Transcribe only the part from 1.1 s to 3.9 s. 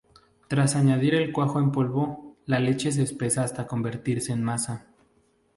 el cuajo en polvo, la leche se espesa hasta